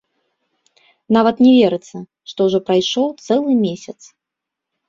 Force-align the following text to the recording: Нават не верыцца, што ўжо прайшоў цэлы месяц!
Нават 1.17 1.43
не 1.47 1.51
верыцца, 1.59 1.97
што 2.31 2.39
ўжо 2.49 2.59
прайшоў 2.71 3.07
цэлы 3.27 3.51
месяц! 3.65 3.99